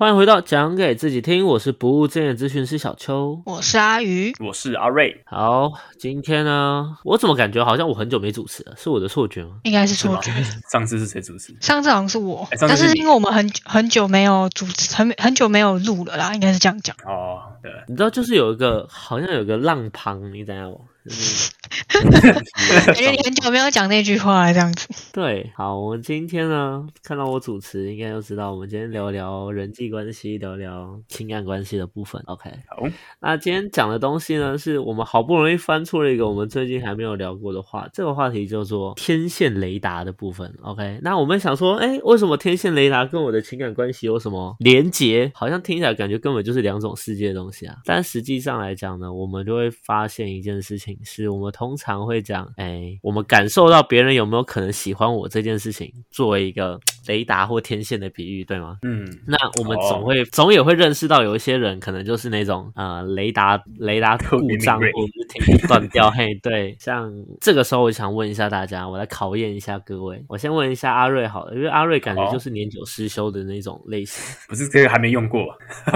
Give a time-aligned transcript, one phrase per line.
[0.00, 3.42] 欢迎回到讲给自己听，我是不务正业咨询师小邱。
[3.44, 8.74] 我是阿鱼，我是阿瑞，好，今天呢，我怎么感觉好像我很久没主持了？
[8.78, 9.56] 是我的错觉吗？
[9.64, 10.32] 应该是错觉。
[10.72, 11.54] 上次是谁主持？
[11.60, 16.96] 上次好像是我，哎上次但是因为我们很很久没有主持，很很久没有录了啦，应该是这样讲。
[17.04, 20.72] 哦，对，你知道，就是有一个好像有个浪旁，你怎样？
[21.04, 21.50] 就是
[22.86, 24.88] 感觉你 很久没有讲那句话了，这样子。
[25.12, 32.22] 对，好，我们今天呢，看到我主持，应该都知道，我们今天聊聊人际关系，聊聊情感关系的部分。
[32.26, 32.82] OK，好，
[33.20, 40.52] 那今天讲的东西呢，是我们好不容易翻出了一个我们最近还没有聊过的话，这个话题叫做天线雷达的部分。
[40.62, 45.30] OK，那我们想说，哎，为什么天线雷达跟我的情感关系有什么连结？
[45.34, 47.76] 好像听起来感觉根本就是两种世界的东西啊。
[47.84, 58.78] 但实际上来讲呢，我们就会发现一件事情，是我们通通常会讲，哎，我们感受到别人有没有可能喜欢我这件事情，作为一个雷达或天线的比喻，对吗？
[58.82, 75.46] 嗯，那我们哦总会、总也会认识到有一些人可能就是那种呃雷达雷达 故障或者是停止断掉，嘿，对，像这个时候我想问一下大家，我来考验一下各位，我先问一下阿瑞好了，因为阿瑞感觉就是年久失修的那种类型， 不是这个还没用过，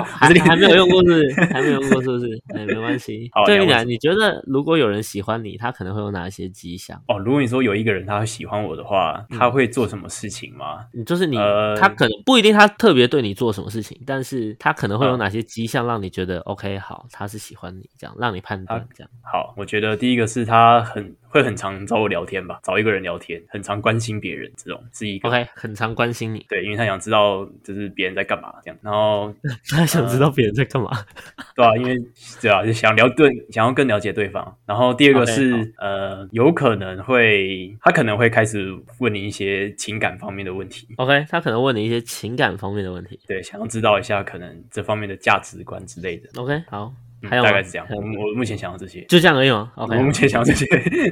[0.07, 1.45] 还还没有用过是是？
[1.53, 2.43] 还没有用过是不是？
[2.55, 3.45] 哎，没关系好。
[3.45, 7.01] 对你来，你觉得如果有人喜欢你，他可能会有哪些迹象？
[7.09, 7.19] 哦。
[7.19, 10.85] 如果你说有一个人他会喜欢我的话，他会做什么事情吗？
[10.97, 19.11] 你就是你，呃他可能不一定他特别对你做什么事情，但是他可能会有嗯哪些迹象让你觉得、OK 好，他是喜欢你这样，让你判断这样。
[19.23, 25.29] 好，我觉得第一个是他很会很常找我聊天吧，找一个人聊天，很常关心别人，这种是一个。
[25.29, 29.35] OK，很常关心你，对，因为他想知道就是别人在干嘛这样，然后
[29.71, 30.91] 他想知道别人在干嘛。
[31.57, 31.97] 对啊，因为
[32.41, 34.57] 对啊，就想了对，想要更了解对方。
[34.67, 43.19] 然后第二个是好呃，有可能会他可能会开始问你一些情感方面的问题，OK，他可能问你一些情感方面的问题。
[43.27, 46.29] 对，想要知道一下可能这方面的价值观之类的。
[46.37, 46.93] OK，好，
[47.31, 47.87] 大概是这样。
[47.91, 50.67] 我我目前想到这些，就这样而已吗？OK，我目前想到这些。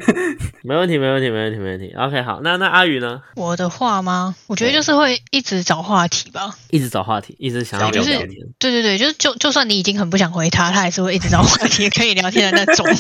[0.62, 1.93] 没问题，没问题，没问题，没问题。
[1.97, 3.21] OK，好，那那阿宇呢？
[3.34, 4.34] 我的话吗？
[4.47, 6.54] 我觉得就是会一直找话题吧。
[6.71, 8.37] 一直找话题，一直想要聊天聊天。
[8.59, 12.87] 对对对，就是就就算你已经很不想回他，他还是会一直找话题可以聊天的那种。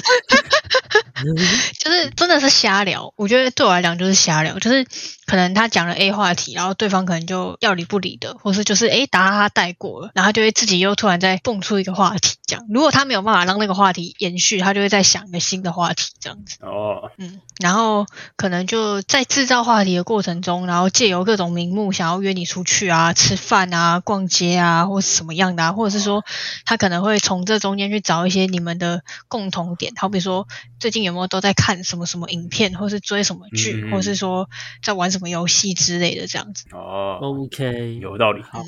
[1.78, 4.84] 就是真的是瞎聊，我觉得对我来讲就是瞎聊，就是
[5.32, 12.66] 可能他讲了 A 话题，然后对方可能就要理不理的，或是就是诶答他带过了，然后他就会自己又突然再蹦出一个话题这样。
[12.68, 16.58] 如果他没有办法让那个话题延续，他就会再想一个新的话题这样子。
[16.60, 18.04] 哦，嗯，然后
[18.36, 26.22] 可能就在制造话题的过程中，然后借由各种名目想要约你出去啊、吃饭啊、逛街啊，或是什么样的啊，或者是说
[26.66, 30.46] 他可能会从这中间去找一些你们的共同点，好比说
[30.78, 34.50] 最近有没有都在看什么什么影片，或是追什么剧，嗯或是说
[34.82, 36.66] 在玩什么游戏之类的这样子。
[36.72, 38.42] 哦，OK，有道理。
[38.42, 38.62] 好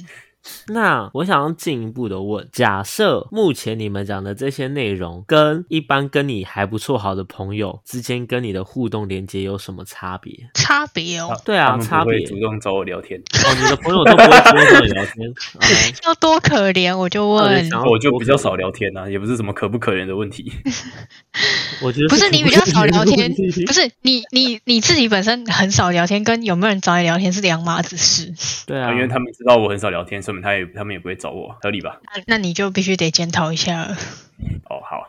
[0.69, 10.33] 那我想要进一步的问，假设目前你们讲的这些内容，跟一般跟你还不错好的朋友之间跟你的互动连接有什么差别？
[10.55, 15.35] 差别哦，对啊差别不会主动找我聊天，哦，你的朋友都不会主动找你聊天？
[16.07, 20.53] 要多可怜我就问然后，我就比较少聊天啊，也不是什么可不可怜的问题。
[21.83, 28.33] 我觉得不是你比较少聊天，不不是你你你自己本身很少聊天，跟有没有人找你聊天是两码子事。
[28.67, 31.97] 对啊，因为他们知道我很少聊天，说明他也他们也不会找我，合理吧？
[32.15, 33.97] 那那你就必须得检讨一下了。
[34.69, 35.07] 哦，好，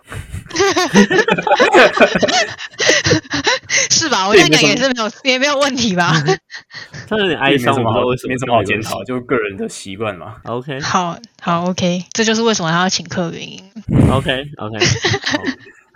[3.90, 4.28] 是吧？
[4.28, 6.14] 我这样讲也是没有也没有问题吧？
[7.10, 9.04] 他有点哀没伤，什么好我不知道为什么，没什么好检讨，。
[9.04, 10.36] 就个人的习惯嘛。
[10.46, 13.60] OK 好好，OK，这就是为什么他要请客的原因。
[14.12, 14.78] OK OK，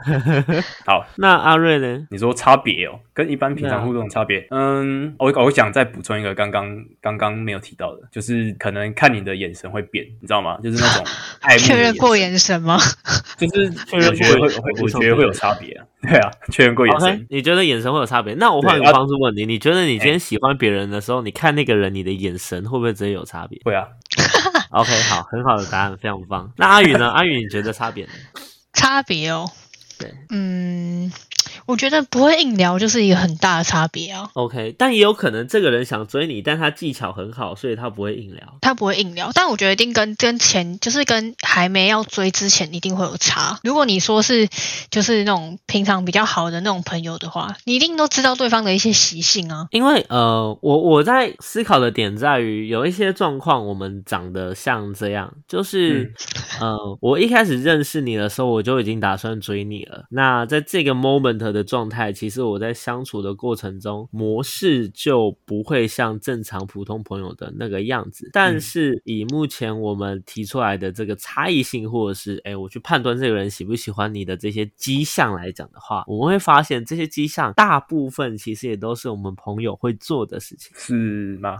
[0.85, 2.07] 好， 那阿瑞呢？
[2.09, 10.57] 你说差别哦，跟一般平常互动的差别，嗯，我我想再补充一个刚刚刚刚没有提到的，就是可能看你的眼神会变，你知道吗？
[10.63, 11.05] 就是那种
[11.59, 12.77] 确认过眼眼神吗？
[13.37, 15.85] 就是确认过眼神会，我觉得会有差别啊。
[16.01, 18.33] 对啊，确认过眼神，你觉得眼神会有差别？
[18.35, 23.87] 那我换个方式问你，你觉得你今天喜欢别人的时候，你看那个人，你的眼神会不会直接有差别会啊。
[24.69, 26.51] ？OK，好，很好的答案，非常棒。
[26.55, 27.09] 那阿宇呢？
[27.09, 28.11] 阿宇，你觉得差别呢？
[28.73, 29.49] 差别哦。
[29.99, 31.11] 对，嗯，
[31.69, 34.27] 我觉得不会硬聊就是一个很大的差别啊。
[34.33, 38.57] OK，但也有可能这个人想追你，但他技巧很好，所以他不会硬聊。
[38.59, 43.59] 他不会硬聊，但我觉得一定跟跟前就是跟还没要追之前一定会有差。
[43.63, 44.49] 如果你说是
[44.89, 49.67] 就是那种平常比较好的那种朋友的话，你一定都知道对方的一些习性啊。
[49.69, 56.11] 因为呃，我我在思考的点在于，有一些状况我们长得像这样，就是、
[56.59, 60.05] 呃，我一开始认识你的时候，我就已经打算追你了。
[60.09, 68.29] 那在这个 moment 的状态，其实我在相处的过程中，模式就不会像正常普通朋友的那个样子。
[68.33, 80.71] 但是以目前我们提出来的这个差异性，或者是哎，我去判断这个人喜不喜欢你的这些迹象来讲的话，我们会发现这些迹象大部分其实也都是我们朋友会做的事情。
[80.75, 81.57] 是吗？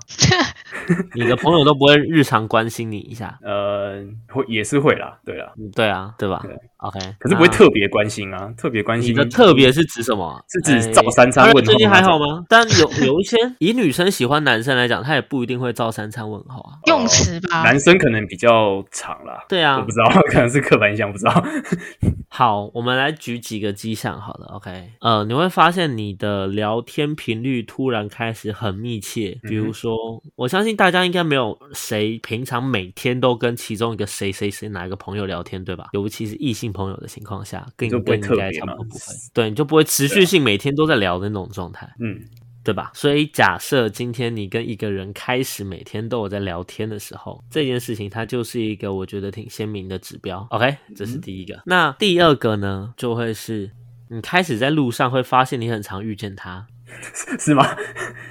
[1.15, 10.43] 你的朋友都不会日常关心你一下，呃，会也是会啦，对啦，嗯对啊，对吧对？OK，可是不会特别关心啊，特别关心你的特别是指什么？
[10.49, 12.43] 是指哎照三餐问候最近还好吗？
[12.49, 16.79] 但有有一些以女生喜欢男生来讲，他也不一定会照三餐问候啊。
[16.87, 21.43] 用词吧，男生可能比较长啦，对啊我不，知道，可能是刻板印象，不知道。
[22.29, 29.91] 好，我们来举几个迹象好了，OK，呃，你会发现你的聊天频率突然开始很密切，比如说，
[30.35, 35.87] 我相信大家应该没有谁平常每天都跟其中一个谁谁谁哪一个朋友聊天，对吧？
[35.93, 41.89] 尤其是异性朋友的情况下，更就不会更应该特别差不多不会，对，你就不会持续性每天都在聊的那种状态。
[41.99, 42.19] 嗯，
[42.63, 42.91] 对吧？
[42.93, 50.45] 所以假设今天你跟一个人开始每天都有在聊天的时候，这件事情它就是一个我觉得挺鲜明的指标。
[50.51, 51.61] OK，这是第一个。
[51.65, 53.71] 那第二个呢，就会是
[54.09, 56.67] 你开始在路上会发现你很常遇见他。
[57.39, 57.75] 是吗？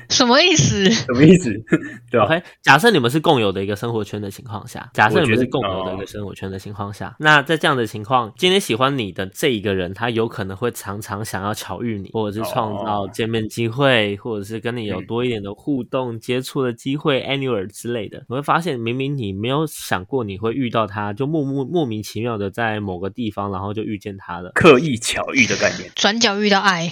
[0.08, 0.90] 什么意思？
[0.90, 1.52] 什么意思？
[2.10, 18.24] 对吧？OK，假设你们是共有的一个生活圈的情况下，假设你们是共有的一个生活圈的情况下，那在这样的情况，今天喜欢你的这一个人，他有可能会常常想要巧遇你，或者是创造哦见面机会，或者是跟你有嗯多一点的互动、接触的机会，anywhere 之类的。
[18.28, 24.50] 你会发现，明明你没有想过你会遇到他，就莫莫莫名其妙的在某个地方，然后就遇见他了。
[24.54, 25.90] 刻意巧遇的概念。
[25.94, 26.90] 转角遇到爱，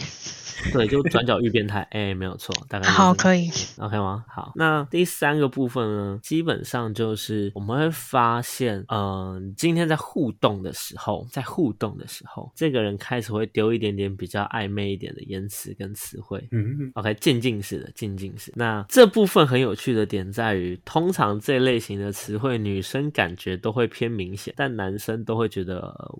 [0.73, 3.50] 对，就转角遇变态，哎，没有错，大概就是好，可以。
[3.79, 4.25] OK 吗？
[4.29, 16.47] 好，那第三个部分呢，基本上就是我们会发现，嗯、今天在互动的时候，在互动的时候，这个人开始会丢一点点比较暧昧一点的言辞跟词汇。
[16.50, 18.52] 嗯，OK，渐进式的，渐进式。
[18.56, 26.19] 那这部分很有趣的点在于，通常这类型的词汇，女生感觉都会偏明显，但男生都会觉得呃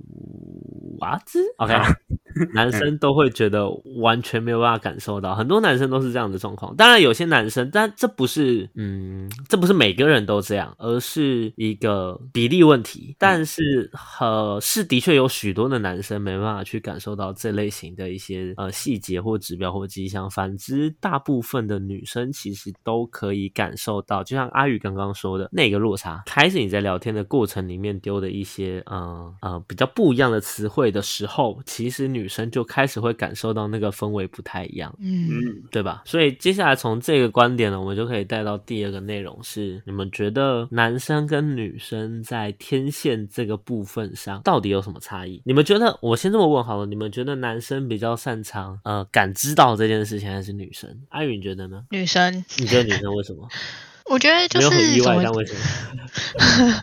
[0.99, 1.75] 哇子 OK，
[2.55, 3.69] 男生都会觉得
[3.99, 6.75] 完全没有办法感受到，很多男生都是这样的状况。
[6.77, 13.15] 当然，有些男生，但这不是，嗯，这不是每个人都这样，而是一个比例问题。
[13.19, 13.91] 但是，
[14.21, 26.23] 呃，是的确有许多的男生没办法去感受到这类型的一些呃细节或指标或迹象，反之，大部分的女生其实都可以感受到，就像阿宇刚刚说的那个落差。
[26.27, 34.95] 开始你在聊天的过程里面丢的一些，呃呃，比较不一样的词汇的时候，其实女生就开始会感受到那个氛围不太一样。
[35.01, 36.03] 嗯，嗯，对吧？
[36.05, 45.41] 所以接下来从这个观点呢，我们就可以带到第二个内容是：你们觉得男生跟女生在天线这个部分上到底有什么差异？
[45.45, 45.99] 你们觉得？
[46.03, 50.91] 我先这么问好了，你们觉得男生比较擅长呃感知到这件事情，还是女生？
[51.11, 51.83] 阿宇你觉得呢？
[51.91, 53.49] 女生，你觉得女生为什么？
[54.09, 56.83] 我觉得就没有很意外，但为什么？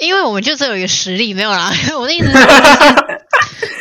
[0.00, 1.70] 因为我们就只有一个实力，没有啦。
[1.98, 2.32] 我的意思是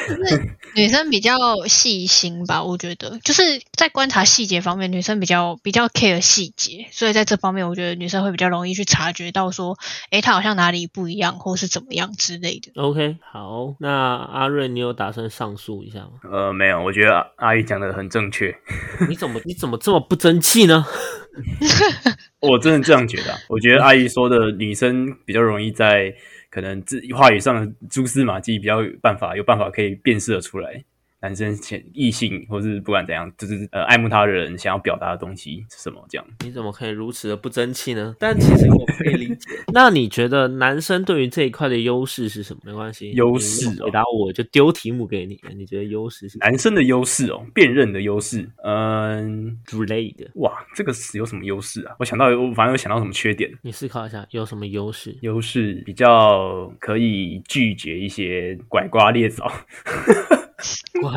[0.07, 1.37] 就是，女生比较
[1.67, 9.77] 细心吧，我觉得就是在观察细节方面，女生比较比较 care 细节，所以在这方面，我觉得女生会比较容易去察觉到说，
[10.11, 12.71] 诶，她好像哪里不一样，或是怎么样之类的。
[12.81, 16.11] OK，好，那阿瑞，你有打算上诉一下吗？
[16.31, 18.55] 呃，没有，我觉得阿阿姨讲的很正确，
[19.09, 20.85] 你怎么你怎么这么不争气呢？
[22.41, 26.13] 我真的这样觉得啊、我觉得阿姨说的女生比较容易在
[26.49, 30.83] 可能这话语上的蛛丝马迹比较有办法有办法可以辨识的出来。
[31.21, 36.25] 男生前异性或是不管怎样，就是呃爱慕他的人想要表达的东西是什么这样。
[36.43, 38.15] 你怎么可以如此的不争气呢？
[38.19, 39.49] 但其实我可以理解。
[39.73, 42.59] 那你觉得男生对于这一块的优势是什么？
[42.65, 45.39] 没关系，优势哦你回答我就丢题目给你。
[45.55, 50.29] 你觉得优势是什么男生的优势哦，辨认的优势，嗯，之类的？
[50.35, 51.95] 哇，这个词有什么优势啊？
[51.99, 53.49] 我想到，我反正有想到什么缺点。
[53.61, 55.17] 你思考一下，有什么优势？
[55.21, 59.51] 优势比较可以拒绝一些拐瓜裂枣，
[61.01, 61.11] 拐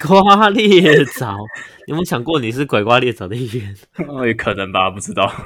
[0.00, 1.36] 瓜裂枣，
[1.86, 3.74] 你有没有想过你是拐瓜裂枣的一员？
[4.36, 5.30] 可能吧，不知道。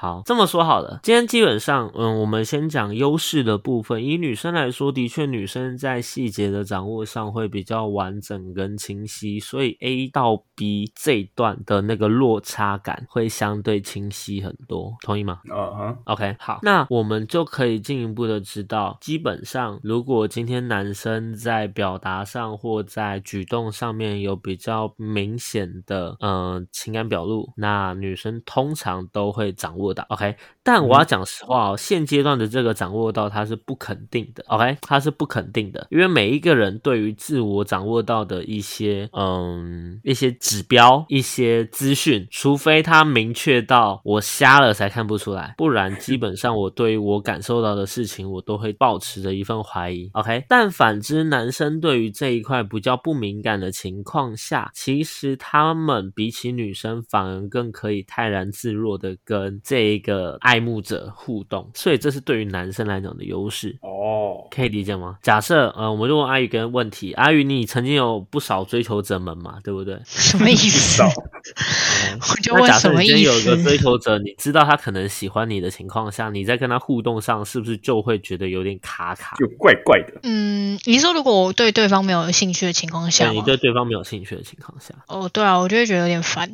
[0.00, 4.04] 好，这么说好了，今天基本上，嗯，我们先讲优势的部分。
[4.04, 15.40] 以女生来说，的确女生在细节的掌握上会比较完整跟清晰，所以 A 到 B 这一段的那个落差感会相对清晰很多，同意吗？
[15.50, 30.04] 啊哈，OK，好，那我们就可以进一步的知道，基本上如果今天男生在表达上或在举动上面有比较明显的呃情感表露，那女生通常都会掌握到。
[30.10, 34.44] OK，但我要讲实话哦，现阶段的这个掌握到它是不肯定的。
[34.48, 50.10] OK，它是不肯定的，因为每一个人对于自我掌握到的一些嗯一些指标、一些资讯，除非他明确到我瞎了才看不出来，不然基本上我对于我感受到的事情，我都会保持着一份怀疑。
[50.12, 63.76] OK，但反之，男生对于这一块比较不敏感的情况下，其实他们比起女生反而更可以泰然自若的跟这一个爱慕者互动，所以这是对于男生来讲的优势。
[63.80, 65.16] 哦，可以理解吗？
[65.22, 70.00] 假设呃，我们就问阿宇一个问题，阿宇，你曾经有不少追求者们嘛，对不对？
[70.06, 70.96] 什么意思？
[70.96, 73.62] 少我就那假问什么意设你今天有一个？
[73.62, 79.36] 追求者，你知道他可能喜欢你的情况下，你在跟他互动上是不是就会觉得有点卡卡？
[79.36, 80.20] 就怪怪的。
[80.22, 86.48] 嗯，你说如果我对对方没有兴趣的情况下你对对方没有兴趣的情况下，哦，对啊，我就会觉得有点烦，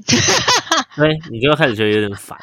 [0.96, 2.36] 对， 你就会开始觉得有点烦。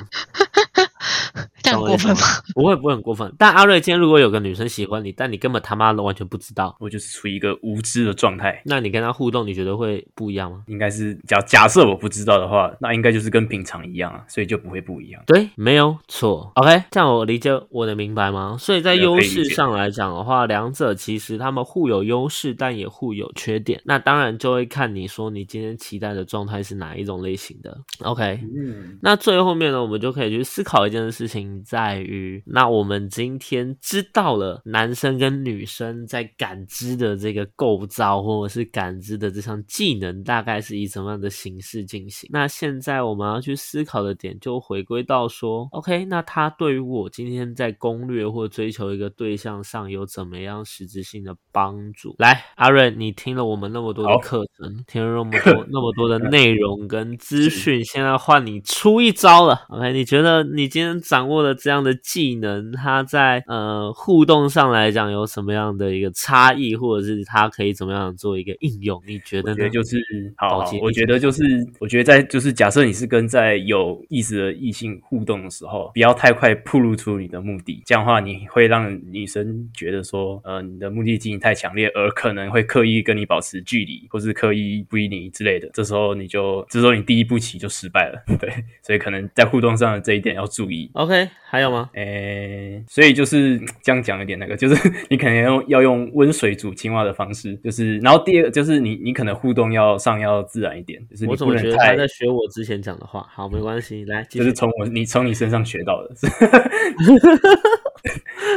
[1.62, 2.22] 这样过分吗？
[2.54, 3.34] 不会不会很过分。
[3.38, 8.62] 但阿瑞今天如果有个女生喜欢你，但你根本他妈的完全不知道，我就是处于一个无知的状态。
[8.66, 10.64] 那你跟她互动，你觉得会不一样吗？
[10.68, 15.22] 应该是假假设我不知道的话，那应该就是跟平常一样啊，所以就不会不一样。
[15.28, 16.52] 对，没有错。
[16.56, 18.56] OK，这样我理解我能明白吗？
[18.60, 23.82] 所以在优势上来讲的话，两者其实他们互有优势，但也互有缺点。
[23.86, 27.78] 那当然就会看你说你今天期待的状态是哪一种类型的。
[28.04, 42.30] OK，嗯，那最后面呢，我们就可以去思考一件事情，在于那我们今天知道了男生跟女生在感知的这个构造，或者是感知的这项技能，大概是以什么样的形式进行。
[42.34, 52.14] 那现在我们要去思考的点，就回归到说，OK，那他对于我今天在攻略或追求一个对象上有怎么样实质性的帮助？
[52.18, 59.66] 来，阿瑞，你听了我们那么多的课程，听了那么多 那么多的内容跟资讯，现在换你出一招了。
[59.70, 69.02] OK，你觉得你今天掌握了这样的技能，他在呃互动上来讲有什么样的一个差异，或者是他可以怎么样做一个应用？
[69.06, 69.56] 你觉得呢？
[69.56, 71.44] 我觉得就是好好，我觉得就是，
[71.80, 85.70] 我觉得在就是假设你是跟在有意思的异性互动的时候，不要太快暴露出你的目的，这样的话你会让女生觉得说，呃，你的目的性太强烈，而可能会刻意跟你保持距离，或是刻意不理你之类的。
[85.74, 88.50] 这时候你就，这时候你第一步棋就失败了，对，
[88.82, 90.81] 所以可能在互动上的这一点要注意。
[90.94, 91.90] OK，还有吗？
[91.94, 103.26] 诶，所以就是这样讲一点那个， 就是你可能要用要用温水煮青蛙的方式，就是，然后第二个就是你你可能互动要上要自然一点，就是我怎么觉得他在学我之前讲的话？
[103.30, 106.10] 好，没关系，来，就是从我你从你身上学到的，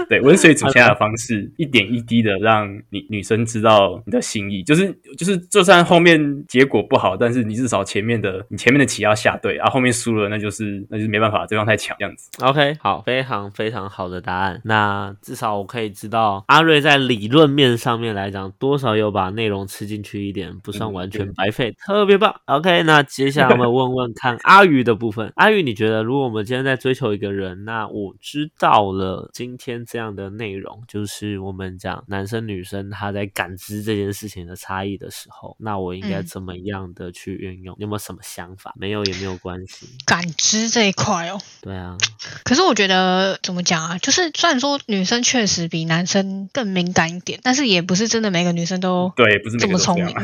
[0.08, 12.30] 对温水煮青蛙的方式，一点一滴的让女女生知道你的心意，就是就是就算后面结果不好，但是你至少前面的你前面的棋要下对，啊、后后面输了那就是那就是没办法，对方太强这样子。
[12.42, 14.60] OK，好，非常非常好的答案。
[14.64, 22.34] 那至少我可以知道，阿瑞在理论面上面来讲，多少有把内容吃进去一点，不算嗯完全白费，特别棒。
[22.46, 25.30] OK，那接下来我们 问问看阿宇的部分。
[25.36, 37.74] 阿宇，你觉得如果我们今天在追求一个人，那我知道了今天这样的内容，就是我们讲男生女生他在感知这件事情的差异的时候，那我应该嗯怎么样的去运用？
[37.78, 38.72] 你有没有什么想法？
[38.76, 39.88] 没有也没有关系。
[40.06, 41.96] 感知这一块哦，对啊，
[42.44, 43.98] 可是我觉得怎么讲啊？
[43.98, 50.14] 就是虽然说女生确实比男生更敏感一点，但是也不是真的每个女生都对，不是这么聪明。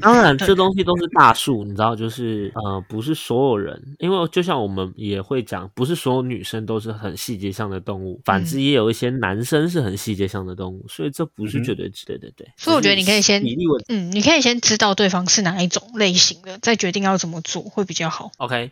[0.00, 12.48] 当然，这东西都是大数，你知道，就是呃，不是所有人，因为就像我们也会讲，不是所有女生都是很细节上的动物，反之也有一些男生是很细节上的动物，所以这不是绝对值对对对。
[12.56, 13.42] 所以我觉得你可以先
[13.88, 18.30] 嗯，你可以先知道对方是哪一种类型的，再决定要怎么做会比较好。
[18.38, 18.70] OK。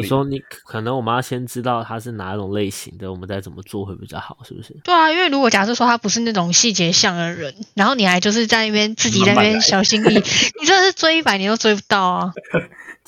[0.00, 4.76] 你说你可能我们要先知道他是哪一种类型的，我们再怎么做会比较好，是不是？
[4.84, 10.18] 对啊，因为如果假设说他不是那种细节像的人，然后你还就是在那边自己在那边小心翼翼，
[10.60, 12.32] 你真的是追一百年都追不到啊。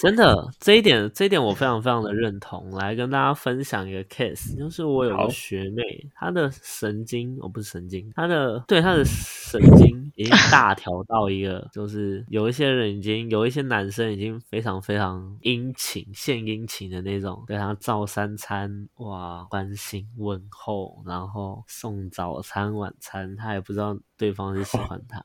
[0.01, 2.71] 真的，这一点，这一点我非常非常的认同。
[2.73, 5.83] 来跟大家分享一个 case，就是我有个学妹，
[6.15, 25.23] 她的神神经，哦不是神经，她的对她的神经已经 大条到一个，就是有一些人已经有一些男生已经非常非常殷勤献殷勤的那种，对他照三餐，哇，关心问候，然后送早餐晚餐，他也不知道对方是喜欢他，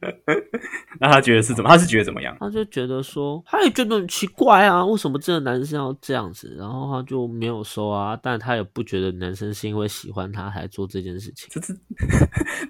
[1.00, 1.70] 那他觉得是怎么？
[1.70, 2.38] 他是觉得怎么样？
[2.40, 6.56] 他就觉得说，他也觉得很奇怪啊，为什么这个男生要这样子？
[6.58, 11.74] 然后他就没有说啊，但他也不觉得男生是因为喜欢他才做这件事情，这这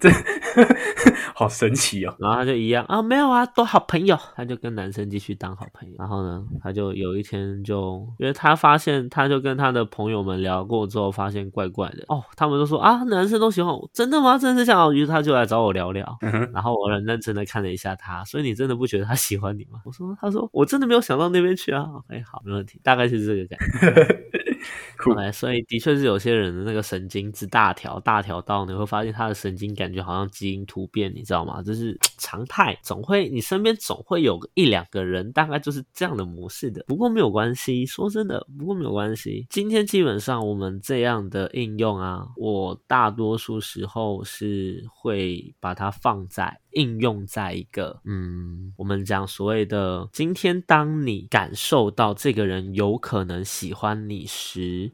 [0.00, 0.10] 这
[1.34, 2.14] 好神奇哦！
[2.18, 5.94] 然后他就一样啊，没有啊，都好朋友，他就跟男生继续当好朋友。
[5.98, 14.38] 然后呢，他就有一天就，因为他发现，他就跟他的朋友们聊过之后，发现怪怪的哦，他们都说啊，男生都喜欢我，真的吗？
[14.38, 14.94] 真的是这样？
[14.94, 19.80] 于是他就来找我聊聊，嗯，然后我很认真的看了一下他，所以你真的不觉得他喜欢你吗？
[19.84, 21.85] 我说，他说我真的没有想到那边去啊。
[21.94, 24.24] OK，好，没问题，大概是这个感觉。
[24.98, 31.62] 酷 OK，所以的确是有些人的那个神经之大条，大条到你会发现他的神经感觉好像基因突变，你知道吗？
[31.62, 36.84] 这是常态，总会你身边总会有一两个人，大概就是这样的模式的。
[36.86, 39.46] 不过没有关系，说真的，不过没有关系。
[39.50, 46.60] 今天基本上我们这样的应用啊，我大多数时候是会把它放在。
[46.76, 54.26] 应用在一个，嗯，我们讲所谓的，今天当你感受到这个人有可能喜欢你，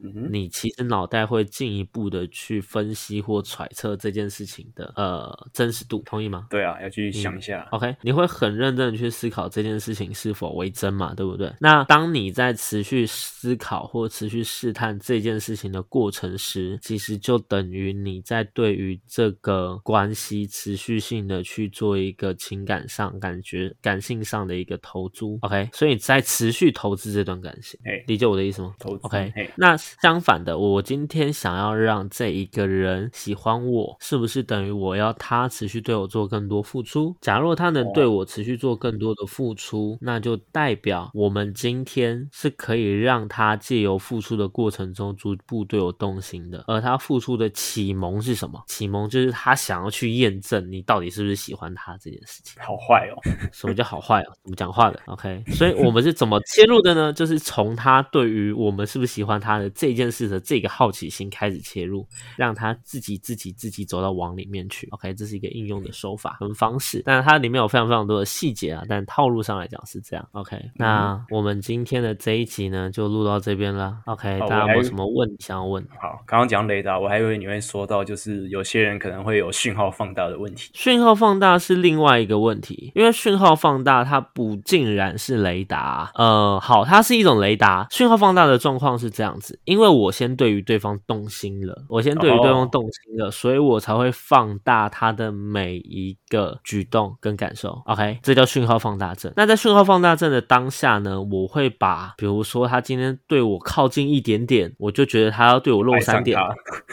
[0.03, 6.47] 嗯你其实脑袋会进一步的去分析或揣测这件事情的呃真实度，同意吗？
[6.49, 7.67] 对啊，要去想一下。
[7.71, 11.53] OK，你会很认真的去思考这件事情是否为真嘛，对不对？
[11.59, 25.37] 那当你在持续思考或持续试探这件事情的过程时，其实就等于你在对于这个关系持续性的去做一个情感上、感觉、感性上的一个投注。
[25.41, 28.73] OK，所以你在持续投资这段感情，哎，理解我的意思吗？
[28.79, 37.15] 投资 OK，嘿那相反的，我今天想要让这一个人喜欢我，是不是等于我要他持续对我做更多付出？
[37.21, 46.63] 假若他能对我持续做更多的付出，那就代表我们今天是可以让他借由付出的过程中逐步对我动心的。
[46.67, 48.63] 而他付出的启蒙是什么？
[48.67, 52.61] 启蒙就是他想要去验证你到底是不是喜欢他这件事情。
[52.61, 53.15] 好坏哦，
[53.51, 54.31] 什么叫好坏哦？
[54.43, 57.13] 怎么讲话的？OK，所以我们是怎么切入的呢？
[57.13, 62.05] 就是从他对于我们是不是喜欢他的这件事的这个好奇心开始切入，
[62.37, 64.87] 让他自己自己自己走到网里面去。
[64.91, 70.27] OK，这是一个应用的手法跟方式，但是它里面有非常非常多的细节啊，但套路上来讲是这样。
[70.31, 73.97] OK，那我们今天的这一集呢就录到这边了。
[74.05, 75.83] OK，大家有什么问题想要问？
[75.99, 80.71] 好，刚刚讲雷达，我还以为你会说到，就是有些人可能会有讯号放大的问题。
[80.73, 86.11] 讯号放大是另外一个问题，因为讯号放大它不尽然是雷达。
[86.15, 87.85] 呃，好，它是一种雷达。
[87.91, 97.81] 讯号放大的状况是这样子，因为我先对于对方动心了，我先对于对方哦动心了，所以我才会放大他的每一个举动跟感受。
[97.85, 99.31] OK，这叫讯号放大症。
[99.35, 106.37] 那在讯号放大症的当下呢，我会把，比如说他今天对我靠近一点点，我就觉得他要对我露三点，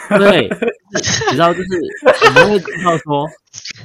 [0.08, 0.18] 他。
[0.18, 0.48] 对，
[0.92, 1.68] 你知道，就是
[2.26, 3.26] 我们会知道说，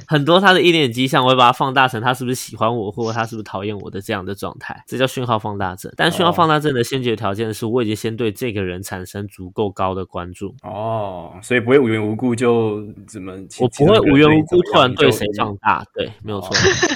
[0.06, 5.92] 很多他的一点迹象，我会把它放大成他是不是喜欢我，或者他是不是讨厌我的这样的状态，这叫讯号放大症。
[5.96, 16.50] 但讯号放大症的先决条件是我已经先对这个人产生足够高的关注，哦，所以不会无缘无故就怎么，我不会无缘无故突然对谁，放大，对，没有错，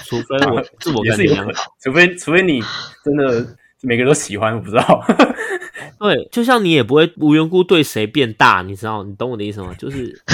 [0.04, 2.60] 除非我自我也感觉良好。，除非除非你
[3.04, 3.46] 真的
[3.82, 5.04] 每个人都喜欢，我不知道。
[5.98, 9.74] 对，就像你也不会无缘无故对谁变大，你知道，你懂我的意思吗？
[9.78, 10.18] 就是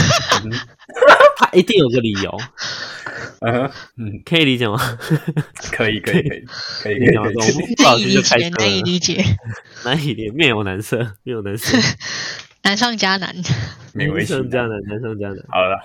[1.38, 2.38] 他一定有个理由，
[3.40, 4.78] 嗯嗯，可以理解吗？
[5.72, 6.44] 可以可以可以
[6.82, 9.24] 可以可以难以理解，难以，理解，
[9.84, 11.76] 难以理面有难色，面有难色，
[12.62, 13.34] 难上加难。
[13.96, 15.44] 没关系男生加难，男生这样的。
[15.48, 15.82] 好了 啦，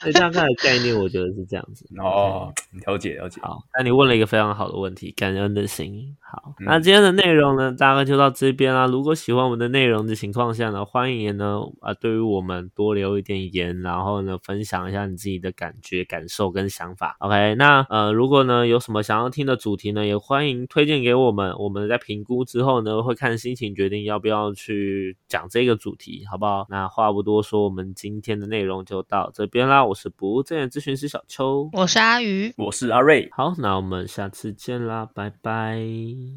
[0.00, 1.86] 所以大概的概念，我觉得是这样子。
[1.98, 2.52] 哦，
[2.86, 6.16] 了解了解，好，那你问了一个非常好的问题，感恩的心。
[6.20, 8.86] 好，嗯那今天的内容呢，大概就到这边啦。
[8.86, 17.16] 如果喜欢我们的内容的情况下呢，欢迎呢啊，对于我们多留一点言，然后呢，分享一下你自己的感觉、感受跟想法。
[17.20, 21.54] OK，那呃，如果呢有什么想要听的主题呢，也欢迎推荐给我们。
[21.58, 26.66] 我们在评估之后呢，会看心情决定要不要去讲这个主题，好不好？
[26.76, 29.82] 那话不多说，我们今天的内容就到这边啦。
[29.82, 31.70] 我是不务正业咨询师小邱。
[31.72, 35.80] 我是阿鱼，我是阿瑞，好，那我们下次见啦，拜拜。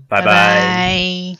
[0.08, 1.20] 拜拜